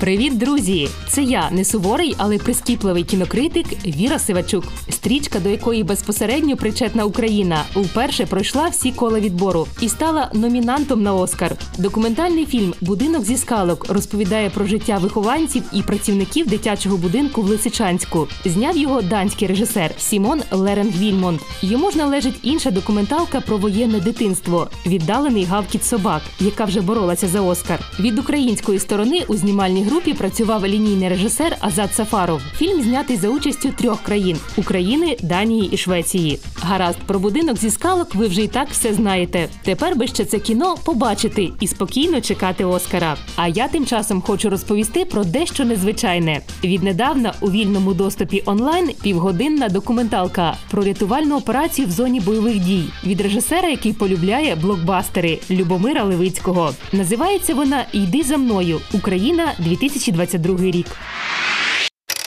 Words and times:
Привіт, 0.00 0.38
друзі! 0.38 0.88
Це 1.08 1.22
я, 1.22 1.50
не 1.50 1.64
суворий, 1.64 2.14
але 2.18 2.38
прискіпливий 2.38 3.04
кінокритик 3.04 3.66
Віра 3.86 4.18
Сивачук. 4.18 4.64
Стрічка, 4.90 5.38
до 5.38 5.48
якої 5.48 5.84
безпосередньо 5.84 6.56
причетна 6.56 7.04
Україна, 7.04 7.64
вперше 7.74 8.26
пройшла 8.26 8.68
всі 8.68 8.92
кола 8.92 9.20
відбору 9.20 9.66
і 9.80 9.88
стала 9.88 10.30
номінантом 10.34 11.02
на 11.02 11.14
Оскар. 11.14 11.56
Документальний 11.78 12.46
фільм 12.46 12.74
Будинок 12.80 13.24
зі 13.24 13.36
скалок 13.36 13.88
розповідає 13.88 14.50
про 14.50 14.66
життя 14.66 14.98
вихованців 14.98 15.62
і 15.72 15.82
працівників 15.82 16.46
дитячого 16.46 16.96
будинку 16.96 17.42
в 17.42 17.46
Лисичанську. 17.46 18.28
Зняв 18.44 18.76
його 18.76 19.02
данський 19.02 19.48
режисер 19.48 19.90
Сімон 19.98 20.42
Леренг 20.50 20.86
Вільмонт. 20.86 21.40
Йому 21.62 21.90
ж 21.90 21.98
належить 21.98 22.38
інша 22.42 22.70
документалка 22.70 23.40
про 23.40 23.56
воєнне 23.56 24.00
дитинство 24.00 24.68
Віддалений 24.86 25.44
гавкіт 25.44 25.84
собак, 25.84 26.22
яка 26.40 26.64
вже 26.64 26.80
боролася 26.80 27.28
за 27.28 27.40
Оскар. 27.40 27.80
Від 28.00 28.18
української 28.18 28.78
сторони 28.78 29.24
у 29.28 29.36
знімальній 29.36 29.85
групі 29.86 30.14
працював 30.14 30.66
лінійний 30.66 31.08
режисер 31.08 31.56
Азат 31.60 31.94
Сафаров. 31.94 32.40
Фільм 32.56 32.82
знятий 32.82 33.16
за 33.16 33.28
участю 33.28 33.68
трьох 33.76 34.02
країн 34.02 34.36
України, 34.56 35.16
Данії 35.22 35.68
і 35.72 35.76
Швеції. 35.76 36.38
Гаразд, 36.60 36.98
про 37.06 37.18
будинок 37.18 37.56
зі 37.58 37.70
скалок 37.70 38.14
ви 38.14 38.26
вже 38.26 38.42
і 38.42 38.48
так 38.48 38.68
все 38.70 38.94
знаєте. 38.94 39.48
Тепер 39.62 39.96
би 39.96 40.06
ще 40.06 40.24
це 40.24 40.38
кіно 40.38 40.76
побачити 40.84 41.50
і 41.60 41.66
спокійно 41.66 42.20
чекати 42.20 42.64
Оскара. 42.64 43.16
А 43.36 43.48
я 43.48 43.68
тим 43.68 43.86
часом 43.86 44.22
хочу 44.22 44.50
розповісти 44.50 45.04
про 45.04 45.24
дещо 45.24 45.64
незвичайне. 45.64 46.40
Віднедавна 46.64 47.34
у 47.40 47.50
вільному 47.50 47.94
доступі 47.94 48.42
онлайн 48.46 48.90
півгодинна 49.02 49.68
документалка 49.68 50.56
про 50.70 50.84
рятувальну 50.84 51.36
операцію 51.36 51.88
в 51.88 51.90
зоні 51.90 52.20
бойових 52.20 52.58
дій 52.58 52.84
від 53.06 53.20
режисера, 53.20 53.68
який 53.68 53.92
полюбляє 53.92 54.54
блокбастери 54.54 55.38
Любомира 55.50 56.04
Левицького. 56.04 56.72
Називається 56.92 57.54
вона 57.54 57.84
Йди 57.92 58.22
за 58.22 58.36
мною 58.36 58.80
Україна 58.92 59.52
2022 59.80 60.58
рік. 60.70 60.86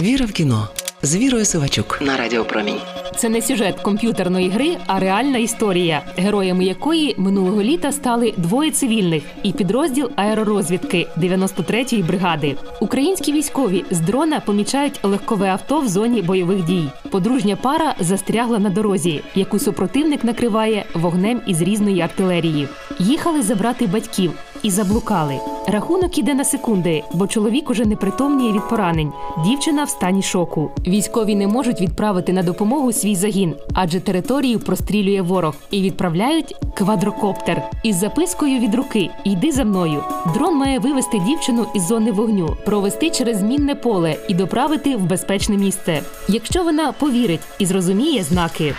Віра 0.00 0.26
в 0.26 0.32
кіно 0.32 0.68
з 1.02 1.16
Вірою 1.16 1.44
Сивачук 1.44 1.98
на 2.02 2.16
Радіо 2.16 2.44
Промінь. 2.44 2.78
Це 3.16 3.28
не 3.28 3.42
сюжет 3.42 3.80
комп'ютерної 3.80 4.48
гри, 4.48 4.76
а 4.86 5.00
реальна 5.00 5.38
історія, 5.38 6.02
героями 6.16 6.64
якої 6.64 7.14
минулого 7.18 7.62
літа 7.62 7.92
стали 7.92 8.34
двоє 8.36 8.70
цивільних 8.70 9.22
і 9.42 9.52
підрозділ 9.52 10.10
аеророзвідки 10.16 11.06
93-ї 11.16 12.06
бригади. 12.06 12.56
Українські 12.80 13.32
військові 13.32 13.84
з 13.90 14.00
дрона 14.00 14.40
помічають 14.40 15.00
легкове 15.02 15.48
авто 15.48 15.80
в 15.80 15.88
зоні 15.88 16.22
бойових 16.22 16.64
дій. 16.64 16.88
Подружня 17.10 17.56
пара 17.56 17.94
застрягла 18.00 18.58
на 18.58 18.70
дорозі, 18.70 19.20
яку 19.34 19.58
супротивник 19.58 20.24
накриває 20.24 20.84
вогнем 20.94 21.40
із 21.46 21.62
різної 21.62 22.00
артилерії. 22.00 22.68
Їхали 22.98 23.42
забрати 23.42 23.86
батьків 23.86 24.32
і 24.62 24.70
заблукали. 24.70 25.40
Рахунок 25.66 26.18
іде 26.18 26.34
на 26.34 26.44
секунди, 26.44 27.02
бо 27.12 27.26
чоловік 27.26 27.70
уже 27.70 27.84
не 27.84 27.96
притомніє 27.96 28.52
від 28.52 28.68
поранень. 28.68 29.12
Дівчина 29.44 29.84
в 29.84 29.88
стані 29.88 30.22
шоку. 30.22 30.70
Військові 30.86 31.34
не 31.34 31.46
можуть 31.46 31.80
відправити 31.80 32.32
на 32.32 32.42
допомогу 32.42 32.92
свій 32.92 33.14
загін, 33.14 33.54
адже 33.74 34.00
територію 34.00 34.58
прострілює 34.58 35.22
ворог 35.22 35.54
і 35.70 35.82
відправляють 35.82 36.56
квадрокоптер 36.74 37.70
із 37.82 37.96
запискою 37.96 38.58
від 38.58 38.74
руки 38.74 39.10
Йди 39.24 39.52
за 39.52 39.64
мною. 39.64 40.02
Дрон 40.34 40.56
має 40.56 40.78
вивести 40.78 41.18
дівчину 41.18 41.66
із 41.74 41.82
зони 41.86 42.12
вогню, 42.12 42.56
провести 42.66 43.10
через 43.10 43.42
мінне 43.42 43.74
поле 43.74 44.16
і 44.28 44.34
доправити 44.34 44.96
в 44.96 45.00
безпечне 45.00 45.56
місце. 45.56 46.02
Якщо 46.28 46.64
вона 46.64 46.92
повірить 46.92 47.40
і 47.58 47.66
зрозуміє 47.66 48.22
знаки. 48.22 48.74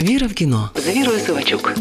Віра 0.00 0.26
в 0.26 0.32
кіно 0.32 0.70
з 0.74 0.88
Вірою 0.88 1.18
Сивачук. 1.18 1.74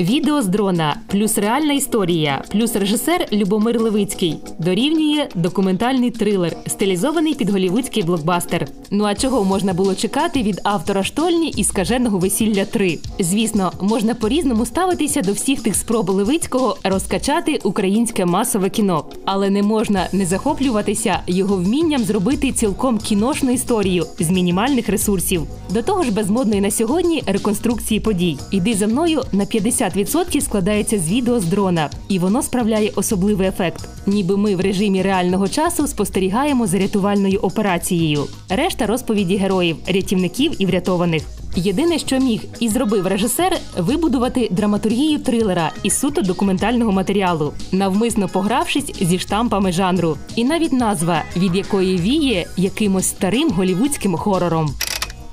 Відео 0.00 0.42
з 0.42 0.46
дрона, 0.46 0.96
плюс 1.06 1.38
реальна 1.38 1.72
історія, 1.72 2.44
плюс 2.48 2.76
режисер 2.76 3.26
Любомир 3.32 3.80
Левицький 3.80 4.36
дорівнює 4.58 5.28
документальний 5.34 6.10
трилер, 6.10 6.56
стилізований 6.66 7.34
під 7.34 7.50
голівудський 7.50 8.02
блокбастер. 8.02 8.66
Ну 8.90 9.04
а 9.04 9.14
чого 9.14 9.44
можна 9.44 9.74
було 9.74 9.94
чекати 9.94 10.42
від 10.42 10.60
автора 10.64 11.04
штольні 11.04 11.48
і 11.56 11.64
скаженого 11.64 12.18
весілля 12.18 12.64
3? 12.64 12.98
Звісно, 13.18 13.72
можна 13.80 14.14
по-різному 14.14 14.66
ставитися 14.66 15.22
до 15.22 15.32
всіх 15.32 15.62
тих 15.62 15.76
спроб 15.76 16.10
Левицького 16.10 16.76
розкачати 16.84 17.60
українське 17.64 18.24
масове 18.24 18.70
кіно, 18.70 19.04
але 19.24 19.50
не 19.50 19.62
можна 19.62 20.08
не 20.12 20.26
захоплюватися 20.26 21.20
його 21.26 21.56
вмінням 21.56 22.04
зробити 22.04 22.52
цілком 22.52 22.98
кіношну 22.98 23.50
історію 23.50 24.06
з 24.18 24.30
мінімальних 24.30 24.88
ресурсів. 24.88 25.42
До 25.70 25.82
того 25.82 26.02
ж, 26.02 26.10
безмодної 26.10 26.60
на 26.60 26.70
сьогодні 26.70 27.22
реконструкції 27.52 28.00
подій. 28.00 28.38
Іди 28.50 28.74
за 28.74 28.86
мною 28.86 29.22
на 29.32 29.44
50% 29.44 30.40
складається 30.40 30.98
з 30.98 31.08
відео 31.08 31.40
з 31.40 31.44
дрона, 31.44 31.90
і 32.08 32.18
воно 32.18 32.42
справляє 32.42 32.90
особливий 32.94 33.48
ефект. 33.48 33.88
Ніби 34.06 34.36
ми 34.36 34.56
в 34.56 34.60
режимі 34.60 35.02
реального 35.02 35.48
часу 35.48 35.86
спостерігаємо 35.86 36.66
за 36.66 36.78
рятувальною 36.78 37.38
операцією. 37.38 38.24
Решта 38.48 38.86
розповіді 38.86 39.36
героїв, 39.36 39.76
рятівників 39.86 40.52
і 40.58 40.66
врятованих. 40.66 41.22
Єдине, 41.56 41.98
що 41.98 42.18
міг 42.18 42.40
і 42.60 42.68
зробив 42.68 43.06
режисер, 43.06 43.56
вибудувати 43.78 44.48
драматургію 44.50 45.18
трилера 45.18 45.72
із 45.82 45.98
суто 46.00 46.22
документального 46.22 46.92
матеріалу, 46.92 47.52
навмисно 47.72 48.28
погравшись 48.28 48.92
зі 49.00 49.18
штампами 49.18 49.72
жанру, 49.72 50.16
і 50.36 50.44
навіть 50.44 50.72
назва, 50.72 51.22
від 51.36 51.56
якої 51.56 51.96
віє 51.96 52.46
якимось 52.56 53.08
старим 53.08 53.50
голівудським 53.50 54.16
хорором. 54.16 54.74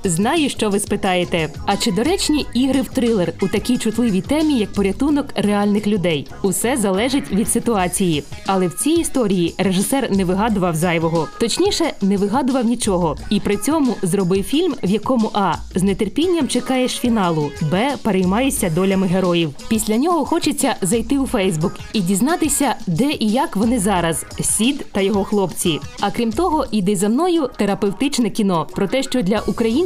Знаю, 0.04 0.50
що 0.50 0.70
ви 0.70 0.78
спитаєте. 0.78 1.48
А 1.66 1.76
чи 1.76 1.92
доречні 1.92 2.46
ігри 2.54 2.82
в 2.82 2.88
трилер 2.88 3.32
у 3.42 3.48
такій 3.48 3.78
чутливій 3.78 4.20
темі, 4.20 4.58
як 4.58 4.72
порятунок 4.72 5.26
реальних 5.34 5.86
людей? 5.86 6.28
Усе 6.42 6.76
залежить 6.76 7.32
від 7.32 7.48
ситуації. 7.48 8.24
Але 8.46 8.66
в 8.66 8.74
цій 8.74 8.90
історії 8.90 9.54
режисер 9.58 10.10
не 10.10 10.24
вигадував 10.24 10.74
зайвого, 10.76 11.28
точніше, 11.40 11.92
не 12.02 12.16
вигадував 12.16 12.64
нічого. 12.64 13.16
І 13.30 13.40
при 13.40 13.56
цьому 13.56 13.94
зробив 14.02 14.44
фільм, 14.44 14.74
в 14.82 14.90
якому 14.90 15.30
а 15.32 15.54
з 15.74 15.94
нетерпінням 15.94 16.48
чекаєш 16.48 16.92
фіналу, 16.92 17.50
б 17.62 17.96
переймаєшся 18.02 18.70
долями 18.70 19.06
героїв. 19.06 19.50
Після 19.68 19.96
нього 19.96 20.24
хочеться 20.24 20.74
зайти 20.82 21.18
у 21.18 21.26
Фейсбук 21.26 21.72
і 21.92 22.00
дізнатися, 22.00 22.74
де 22.86 23.10
і 23.12 23.28
як 23.28 23.56
вони 23.56 23.78
зараз, 23.78 24.26
сід 24.40 24.86
та 24.92 25.00
його 25.00 25.24
хлопці. 25.24 25.80
А 26.00 26.10
крім 26.10 26.32
того, 26.32 26.66
іди 26.70 26.96
за 26.96 27.08
мною 27.08 27.50
терапевтичне 27.56 28.30
кіно 28.30 28.66
про 28.72 28.88
те, 28.88 29.02
що 29.02 29.22
для 29.22 29.38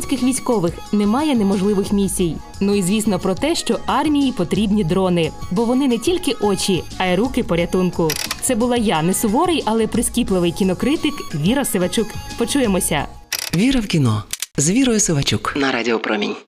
українських 0.05 0.29
військових 0.29 0.73
немає 0.93 1.35
неможливих 1.35 1.93
місій. 1.93 2.37
Ну 2.61 2.75
і 2.75 2.83
звісно 2.83 3.19
про 3.19 3.35
те, 3.35 3.55
що 3.55 3.79
армії 3.87 4.33
потрібні 4.33 4.85
дрони, 4.85 5.33
бо 5.51 5.65
вони 5.65 5.89
не 5.89 5.99
тільки 5.99 6.33
очі, 6.41 6.83
а 6.99 7.07
й 7.07 7.17
руки 7.17 7.43
порятунку. 7.43 8.09
Це 8.41 8.55
була 8.55 8.77
я, 8.77 9.03
не 9.03 9.15
суворий, 9.15 9.63
але 9.65 9.87
прискіпливий 9.87 10.53
кінокритик 10.53 11.15
Віра 11.35 11.65
Сивачук. 11.65 12.07
Почуємося. 12.39 13.07
Віра 13.57 13.81
в 13.81 13.87
кіно 13.87 14.23
з 14.57 14.71
Вірою 14.71 15.01
Сивачук 15.01 15.57
на 15.57 15.73
Радіо 15.73 15.99
Промінь. 15.99 16.35